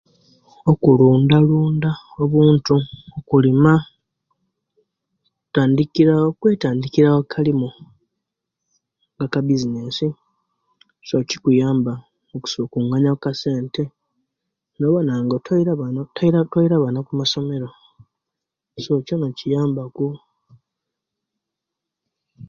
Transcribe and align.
Okulunda 0.71 1.37
lunda 1.47 1.91
obuntu, 2.23 2.75
okulima 3.17 3.73
okutadikirawo 5.39 6.27
kwetandikirawo, 6.39 7.19
akalimu, 7.23 7.69
akabizinesi 9.23 10.07
so 11.07 11.17
kikuyamba 11.29 11.93
okusobola 12.35 12.65
okuganiya 12.67 13.11
ku 13.13 13.17
akasente 13.19 13.83
nobona 14.79 15.11
nga 15.23 15.33
otwaire 15.37 15.69
abaana 16.77 16.99
kumasomero 17.07 17.69
so 18.83 18.93
kyona 19.05 19.27
kiyamba 19.37 19.83
ku 19.95 20.05